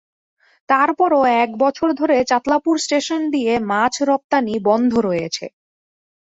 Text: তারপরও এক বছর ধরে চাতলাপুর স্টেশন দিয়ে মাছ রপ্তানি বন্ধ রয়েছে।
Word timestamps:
তারপরও 0.69 1.21
এক 1.41 1.49
বছর 1.57 1.87
ধরে 1.93 2.17
চাতলাপুর 2.23 2.75
স্টেশন 2.77 3.21
দিয়ে 3.31 3.53
মাছ 3.71 3.93
রপ্তানি 4.01 4.55
বন্ধ 4.67 4.91
রয়েছে। 5.07 5.45